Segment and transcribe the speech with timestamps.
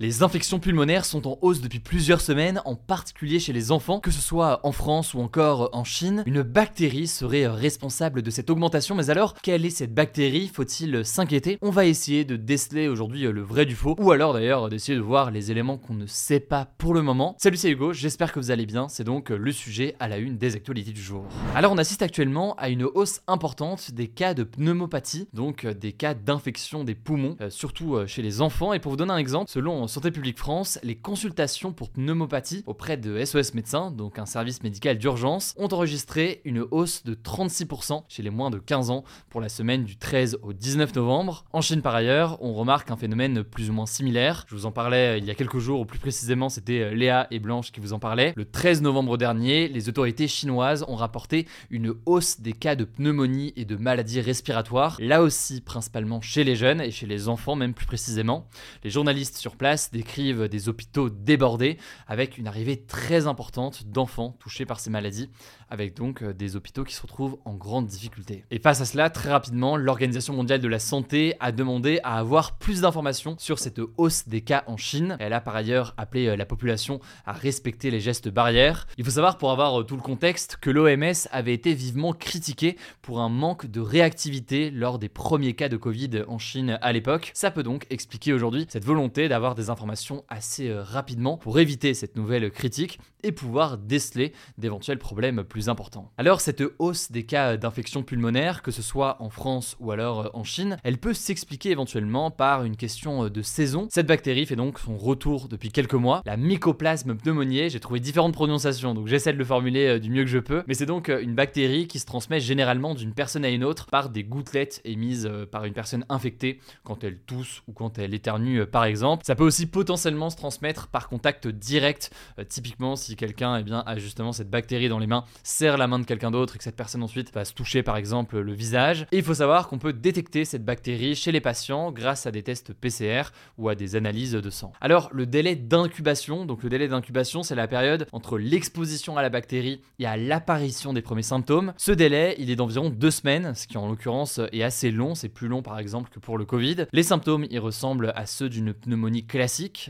[0.00, 4.12] Les infections pulmonaires sont en hausse depuis plusieurs semaines, en particulier chez les enfants, que
[4.12, 6.22] ce soit en France ou encore en Chine.
[6.24, 10.46] Une bactérie serait responsable de cette augmentation, mais alors, quelle est cette bactérie?
[10.54, 11.58] Faut-il s'inquiéter?
[11.62, 15.02] On va essayer de déceler aujourd'hui le vrai du faux, ou alors d'ailleurs d'essayer de
[15.02, 17.34] voir les éléments qu'on ne sait pas pour le moment.
[17.36, 20.38] Salut, c'est Hugo, j'espère que vous allez bien, c'est donc le sujet à la une
[20.38, 21.24] des actualités du jour.
[21.56, 26.14] Alors, on assiste actuellement à une hausse importante des cas de pneumopathie, donc des cas
[26.14, 29.50] d'infection des poumons, euh, surtout euh, chez les enfants, et pour vous donner un exemple,
[29.50, 34.62] selon Santé publique France, les consultations pour pneumopathie auprès de SOS Médecins, donc un service
[34.62, 39.40] médical d'urgence, ont enregistré une hausse de 36% chez les moins de 15 ans pour
[39.40, 41.46] la semaine du 13 au 19 novembre.
[41.54, 44.44] En Chine par ailleurs, on remarque un phénomène plus ou moins similaire.
[44.48, 46.94] Je vous en parlais euh, il y a quelques jours, ou plus précisément c'était euh,
[46.94, 48.34] Léa et Blanche qui vous en parlaient.
[48.36, 53.54] Le 13 novembre dernier, les autorités chinoises ont rapporté une hausse des cas de pneumonie
[53.56, 57.72] et de maladies respiratoires, là aussi principalement chez les jeunes et chez les enfants même
[57.72, 58.46] plus précisément.
[58.84, 64.66] Les journalistes sur place décrivent des hôpitaux débordés avec une arrivée très importante d'enfants touchés
[64.66, 65.30] par ces maladies,
[65.70, 68.44] avec donc euh, des hôpitaux qui se retrouvent en grande difficulté.
[68.50, 72.58] Et face à cela, très rapidement, l'Organisation mondiale de la santé a demandé à avoir
[72.58, 75.16] plus d'informations sur cette hausse des cas en Chine.
[75.20, 78.86] Elle a par ailleurs appelé euh, la population à respecter les gestes barrières.
[78.96, 82.76] Il faut savoir pour avoir euh, tout le contexte que l'OMS avait été vivement critiquée
[83.02, 87.30] pour un manque de réactivité lors des premiers cas de Covid en Chine à l'époque.
[87.34, 91.94] Ça peut donc expliquer aujourd'hui cette volonté d'avoir des informations assez euh, rapidement pour éviter
[91.94, 96.12] cette nouvelle critique et pouvoir déceler d'éventuels problèmes plus importants.
[96.18, 100.28] Alors cette hausse des cas d'infection pulmonaire, que ce soit en France ou alors euh,
[100.34, 103.88] en Chine, elle peut s'expliquer éventuellement par une question euh, de saison.
[103.90, 108.34] Cette bactérie fait donc son retour depuis quelques mois, la mycoplasme pneumoniae, j'ai trouvé différentes
[108.34, 111.34] prononciations, donc j'essaie de le formuler du mieux que je peux, mais c'est donc une
[111.34, 115.64] bactérie qui se transmet généralement d'une personne à une autre par des gouttelettes émises par
[115.64, 119.24] une personne infectée quand elle tousse ou quand elle éternue par exemple.
[119.24, 122.10] Ça peut aussi potentiellement se transmettre par contact direct.
[122.38, 125.86] Euh, typiquement, si quelqu'un eh bien, a justement cette bactérie dans les mains, serre la
[125.86, 128.52] main de quelqu'un d'autre et que cette personne ensuite va se toucher par exemple le
[128.52, 129.06] visage.
[129.12, 132.42] Et il faut savoir qu'on peut détecter cette bactérie chez les patients grâce à des
[132.42, 133.22] tests PCR
[133.56, 134.72] ou à des analyses de sang.
[134.80, 139.30] Alors, le délai d'incubation, donc le délai d'incubation, c'est la période entre l'exposition à la
[139.30, 141.72] bactérie et à l'apparition des premiers symptômes.
[141.76, 145.28] Ce délai, il est d'environ deux semaines, ce qui en l'occurrence est assez long, c'est
[145.28, 146.86] plus long par exemple que pour le Covid.
[146.92, 149.37] Les symptômes, ils ressemblent à ceux d'une pneumonie classique,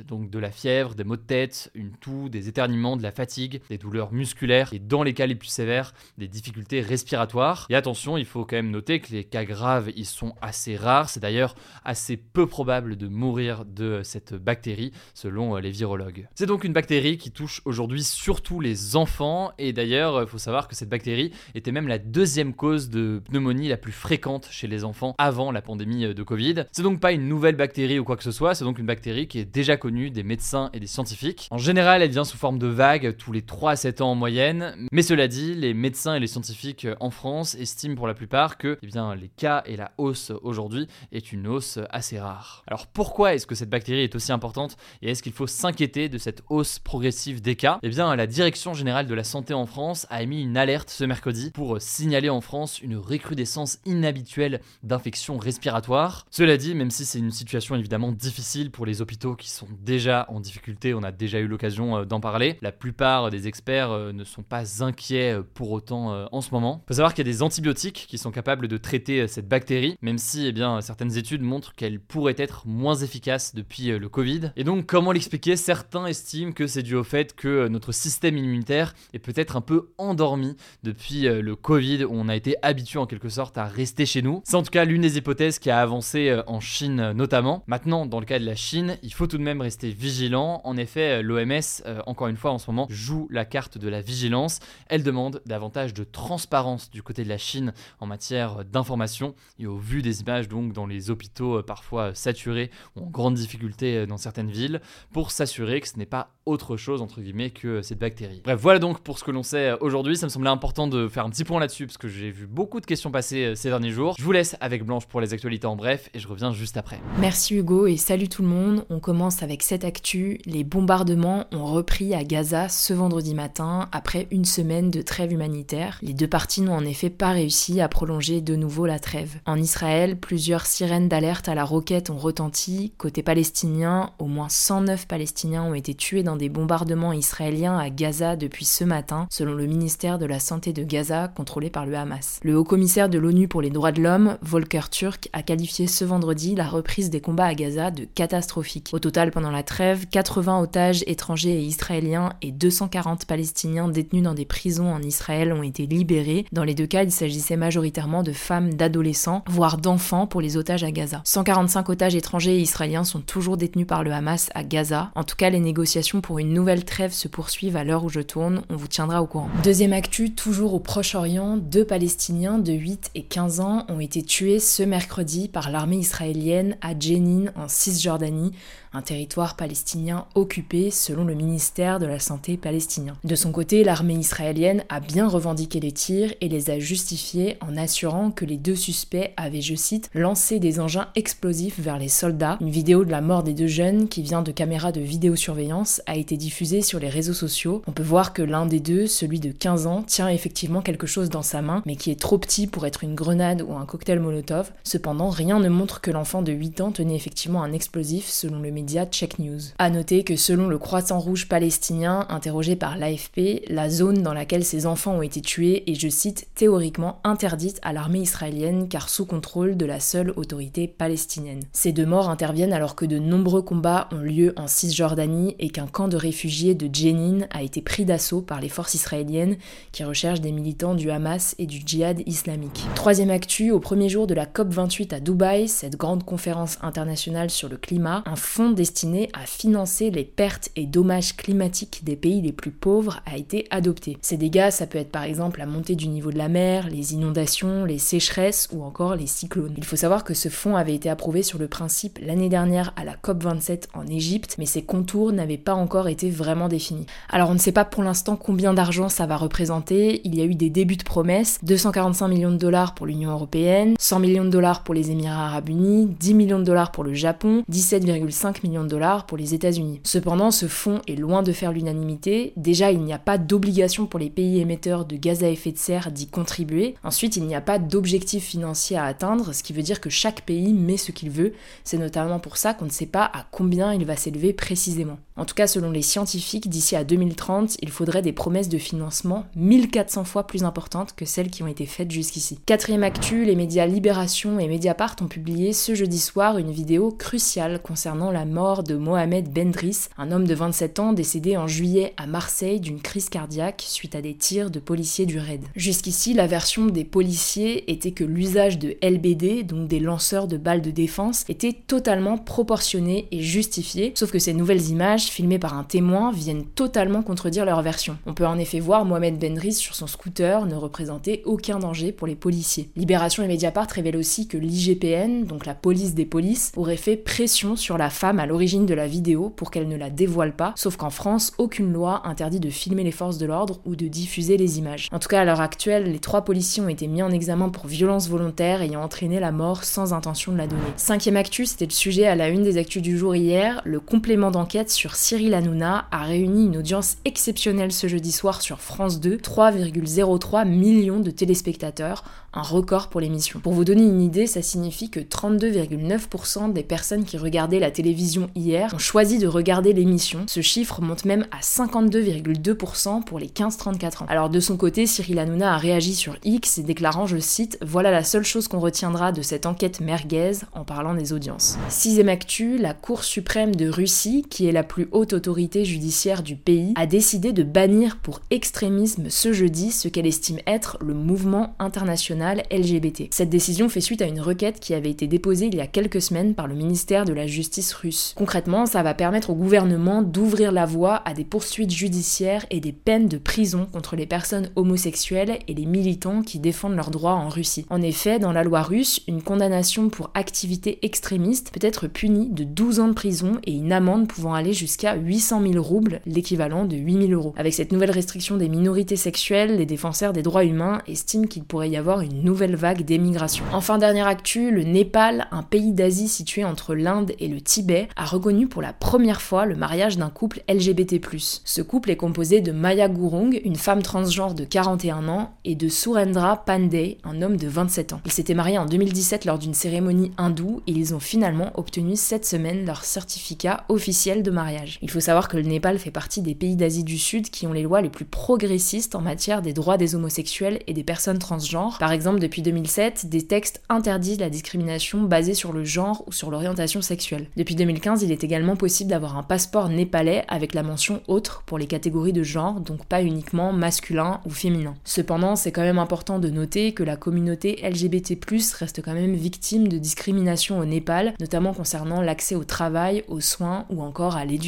[0.06, 3.60] donc de la fièvre, des maux de tête, une toux, des éternuements, de la fatigue,
[3.70, 7.66] des douleurs musculaires et dans les cas les plus sévères, des difficultés respiratoires.
[7.70, 11.08] Et attention, il faut quand même noter que les cas graves, ils sont assez rares.
[11.08, 11.54] C'est d'ailleurs
[11.84, 16.28] assez peu probable de mourir de cette bactérie selon euh, les virologues.
[16.34, 20.68] C'est donc une bactérie qui touche aujourd'hui surtout les enfants et d'ailleurs, il faut savoir
[20.68, 24.84] que cette bactérie était même la deuxième cause de pneumonie la plus fréquente chez les
[24.84, 26.66] enfants avant la pandémie euh, de Covid.
[26.72, 29.28] C'est donc pas une nouvelle bactérie ou quoi que ce soit, c'est donc une bactérie
[29.28, 31.48] qui est déjà connue des médecins et des scientifiques.
[31.50, 34.14] En général, elle vient sous forme de vagues tous les 3 à 7 ans en
[34.14, 38.58] moyenne, mais cela dit, les médecins et les scientifiques en France estiment pour la plupart
[38.58, 42.62] que eh bien, les cas et la hausse aujourd'hui est une hausse assez rare.
[42.66, 46.18] Alors pourquoi est-ce que cette bactérie est aussi importante et est-ce qu'il faut s'inquiéter de
[46.18, 47.78] cette hausse progressive des cas?
[47.82, 51.04] Eh bien, la Direction générale de la santé en France a émis une alerte ce
[51.04, 56.26] mercredi pour signaler en France une recrudescence inhabituelle d'infections respiratoires.
[56.30, 60.26] Cela dit, même si c'est une situation évidemment difficile pour les hôpitaux qui sont déjà
[60.28, 62.58] en difficulté, on a déjà eu l'occasion euh, d'en parler.
[62.62, 66.82] La plupart des experts euh, ne sont pas inquiets euh, pour autant en ce moment.
[66.84, 69.96] Il faut savoir qu'il y a des antibiotiques qui sont capables de traiter cette bactérie,
[70.02, 74.52] même si eh bien, certaines études montrent qu'elle pourrait être moins efficace depuis le Covid.
[74.56, 75.56] Et donc, comment l'expliquer?
[75.56, 79.90] Certains estiment que c'est dû au fait que notre système immunitaire est peut-être un peu
[79.98, 84.22] endormi depuis le Covid, où on a été habitué en quelque sorte à rester chez
[84.22, 84.42] nous.
[84.44, 87.64] C'est en tout cas l'une des hypothèses qui a avancé en Chine notamment.
[87.66, 90.60] Maintenant, dans le cas de la Chine, il faut tout de même rester vigilant.
[90.62, 94.00] En effet, l'OMS, euh, encore une fois en ce moment, joue la carte de la
[94.00, 94.60] vigilance.
[94.86, 99.34] Elle demande davantage de transparence du côté de la Chine en matière d'information.
[99.58, 103.34] Et au vu des images donc dans les hôpitaux euh, parfois saturés ou en grande
[103.34, 104.80] difficulté euh, dans certaines villes,
[105.12, 108.40] pour s'assurer que ce n'est pas autre chose entre guillemets que cette bactérie.
[108.44, 110.16] Bref, voilà donc pour ce que l'on sait aujourd'hui.
[110.16, 112.80] Ça me semblait important de faire un petit point là-dessus parce que j'ai vu beaucoup
[112.80, 114.14] de questions passer ces derniers jours.
[114.18, 117.00] Je vous laisse avec Blanche pour les actualités en bref et je reviens juste après.
[117.18, 118.84] Merci Hugo et salut tout le monde.
[118.90, 120.40] On commence avec cette actu.
[120.46, 125.98] Les bombardements ont repris à Gaza ce vendredi matin après une semaine de trêve humanitaire.
[126.02, 129.36] Les deux parties n'ont en effet pas réussi à prolonger de nouveau la trêve.
[129.46, 132.92] En Israël, plusieurs sirènes d'alerte à la roquette ont retenti.
[132.98, 138.36] Côté palestinien, au moins 109 Palestiniens ont été tués dans des bombardements israéliens à Gaza
[138.36, 142.40] depuis ce matin, selon le ministère de la Santé de Gaza, contrôlé par le Hamas.
[142.42, 146.04] Le haut commissaire de l'ONU pour les droits de l'homme, Volker Turk, a qualifié ce
[146.04, 148.90] vendredi la reprise des combats à Gaza de catastrophique.
[148.92, 154.34] Au total, pendant la trêve, 80 otages étrangers et israéliens et 240 Palestiniens détenus dans
[154.34, 156.46] des prisons en Israël ont été libérés.
[156.52, 160.84] Dans les deux cas, il s'agissait majoritairement de femmes, d'adolescents, voire d'enfants pour les otages
[160.84, 161.20] à Gaza.
[161.24, 165.10] 145 otages étrangers et israéliens sont toujours détenus par le Hamas à Gaza.
[165.14, 168.20] En tout cas, les négociations pour une nouvelle trêve se poursuivent à l'heure où je
[168.20, 168.60] tourne.
[168.68, 169.48] On vous tiendra au courant.
[169.64, 174.60] Deuxième actu, toujours au Proche-Orient, deux Palestiniens de 8 et 15 ans ont été tués
[174.60, 178.52] ce mercredi par l'armée israélienne à Jenin en Cisjordanie
[178.92, 183.16] un territoire palestinien occupé selon le ministère de la Santé palestinien.
[183.24, 187.76] De son côté, l'armée israélienne a bien revendiqué les tirs et les a justifiés en
[187.76, 192.58] assurant que les deux suspects avaient, je cite, lancé des engins explosifs vers les soldats.
[192.60, 196.16] Une vidéo de la mort des deux jeunes qui vient de caméras de vidéosurveillance a
[196.18, 197.82] été diffusée sur les réseaux sociaux.
[197.86, 201.30] On peut voir que l'un des deux, celui de 15 ans, tient effectivement quelque chose
[201.30, 204.20] dans sa main, mais qui est trop petit pour être une grenade ou un cocktail
[204.20, 204.72] molotov.
[204.84, 208.70] Cependant, rien ne montre que l'enfant de 8 ans tenait effectivement un explosif selon le
[208.70, 209.60] média Check News.
[209.78, 214.64] A noter que selon le Croissant Rouge palestinien interrogé par l'AFP, la zone dans laquelle
[214.64, 219.26] ces enfants ont été tués est, je cite, théoriquement interdite à l'armée israélienne car sous
[219.26, 221.62] contrôle de la seule autorité palestinienne.
[221.72, 225.86] Ces deux morts interviennent alors que de nombreux combats ont lieu en Cisjordanie et qu'un
[225.98, 229.56] camp de réfugiés de Jenin a été pris d'assaut par les forces israéliennes
[229.90, 232.86] qui recherchent des militants du Hamas et du djihad islamique.
[232.94, 237.68] Troisième actu, au premier jour de la COP28 à Dubaï, cette grande conférence internationale sur
[237.68, 242.52] le climat, un fonds destiné à financer les pertes et dommages climatiques des pays les
[242.52, 244.18] plus pauvres a été adopté.
[244.22, 247.14] Ces dégâts, ça peut être par exemple la montée du niveau de la mer, les
[247.14, 249.74] inondations, les sécheresses ou encore les cyclones.
[249.76, 253.02] Il faut savoir que ce fonds avait été approuvé sur le principe l'année dernière à
[253.02, 257.06] la COP27 en Égypte, mais ses contours n'avaient pas encore été vraiment définis.
[257.28, 260.44] Alors on ne sait pas pour l'instant combien d'argent ça va représenter, il y a
[260.44, 264.50] eu des débuts de promesses, 245 millions de dollars pour l'Union européenne, 100 millions de
[264.50, 268.84] dollars pour les Émirats arabes unis, 10 millions de dollars pour le Japon, 17,5 millions
[268.84, 270.00] de dollars pour les États-Unis.
[270.04, 272.52] Cependant, ce fonds est loin de faire l'unanimité.
[272.56, 275.78] Déjà, il n'y a pas d'obligation pour les pays émetteurs de gaz à effet de
[275.78, 276.94] serre d'y contribuer.
[277.04, 280.42] Ensuite, il n'y a pas d'objectif financier à atteindre, ce qui veut dire que chaque
[280.42, 281.54] pays met ce qu'il veut.
[281.84, 285.18] C'est notamment pour ça qu'on ne sait pas à combien il va s'élever précisément.
[285.38, 289.46] En tout cas, selon les scientifiques, d'ici à 2030, il faudrait des promesses de financement
[289.54, 292.58] 1400 fois plus importantes que celles qui ont été faites jusqu'ici.
[292.66, 297.80] Quatrième actu, les médias Libération et Mediapart ont publié ce jeudi soir une vidéo cruciale
[297.80, 302.26] concernant la mort de Mohamed Bendris, un homme de 27 ans décédé en juillet à
[302.26, 305.62] Marseille d'une crise cardiaque suite à des tirs de policiers du RAID.
[305.76, 310.82] Jusqu'ici, la version des policiers était que l'usage de LBD, donc des lanceurs de balles
[310.82, 315.84] de défense, était totalement proportionné et justifié, sauf que ces nouvelles images, filmées par un
[315.84, 318.18] témoin, viennent totalement contredire leur version.
[318.26, 322.26] On peut en effet voir Mohamed Bendris sur son scooter ne représenter aucun danger pour
[322.26, 322.90] les policiers.
[322.96, 327.76] Libération et Mediapart révèlent aussi que l'IGPN, donc la police des polices, aurait fait pression
[327.76, 330.96] sur la femme à l'origine de la vidéo pour qu'elle ne la dévoile pas, sauf
[330.96, 334.78] qu'en France, aucune loi interdit de filmer les forces de l'ordre ou de diffuser les
[334.78, 335.08] images.
[335.12, 337.86] En tout cas, à l'heure actuelle, les trois policiers ont été mis en examen pour
[337.86, 340.82] violence volontaire ayant entraîné la mort sans intention de la donner.
[340.96, 343.80] Cinquième actu, c'était le sujet à la une des actus du jour hier.
[343.84, 348.78] Le complément d'enquête sur Cyril Hanouna a réuni une audience exceptionnelle ce jeudi soir sur
[348.78, 352.22] France 2, 3,03 millions de téléspectateurs,
[352.54, 353.58] un record pour l'émission.
[353.58, 358.48] Pour vous donner une idée, ça signifie que 32,9% des personnes qui regardaient la télévision
[358.54, 360.44] hier ont choisi de regarder l'émission.
[360.46, 364.26] Ce chiffre monte même à 52,2% pour les 15-34 ans.
[364.28, 368.22] Alors de son côté, Cyril Hanouna a réagi sur X déclarant, je cite, Voilà la
[368.22, 371.76] seule chose qu'on retiendra de cette enquête merguez en parlant des audiences.
[371.88, 376.56] Sixième actu, la Cour suprême de Russie, qui est la plus haute autorité judiciaire du
[376.56, 381.74] pays, a décidé de bannir pour extrémisme ce jeudi ce qu'elle estime être le mouvement
[381.78, 383.28] international LGBT.
[383.30, 386.22] Cette décision fait suite à une requête qui avait été déposée il y a quelques
[386.22, 388.34] semaines par le ministère de la Justice russe.
[388.36, 392.92] Concrètement, ça va permettre au gouvernement d'ouvrir la voie à des poursuites judiciaires et des
[392.92, 397.48] peines de prison contre les personnes homosexuelles et les militants qui défendent leurs droits en
[397.48, 397.86] Russie.
[397.90, 402.64] En effet, dans la loi russe, une condamnation pour activité extrémiste peut être punie de
[402.64, 406.84] 12 ans de prison et une amende pouvant aller jusqu'à 8 800 000 roubles, l'équivalent
[406.84, 407.54] de 8 000 euros.
[407.56, 411.90] Avec cette nouvelle restriction des minorités sexuelles, les défenseurs des droits humains estiment qu'il pourrait
[411.90, 413.64] y avoir une nouvelle vague d'émigration.
[413.72, 418.24] Enfin, dernière actu, le Népal, un pays d'Asie situé entre l'Inde et le Tibet, a
[418.24, 421.20] reconnu pour la première fois le mariage d'un couple LGBT+.
[421.64, 425.88] Ce couple est composé de Maya Gurung, une femme transgenre de 41 ans, et de
[425.88, 428.20] Surendra Pandey, un homme de 27 ans.
[428.26, 432.44] Ils s'étaient mariés en 2017 lors d'une cérémonie hindoue et ils ont finalement obtenu cette
[432.44, 434.77] semaine leur certificat officiel de mariage.
[435.02, 437.72] Il faut savoir que le Népal fait partie des pays d'Asie du Sud qui ont
[437.72, 441.98] les lois les plus progressistes en matière des droits des homosexuels et des personnes transgenres.
[441.98, 446.50] Par exemple, depuis 2007, des textes interdisent la discrimination basée sur le genre ou sur
[446.50, 447.46] l'orientation sexuelle.
[447.56, 451.78] Depuis 2015, il est également possible d'avoir un passeport népalais avec la mention autre pour
[451.78, 454.94] les catégories de genre, donc pas uniquement masculin ou féminin.
[455.04, 458.38] Cependant, c'est quand même important de noter que la communauté LGBT+
[458.78, 463.86] reste quand même victime de discrimination au Népal, notamment concernant l'accès au travail, aux soins
[463.90, 464.67] ou encore à l'éducation.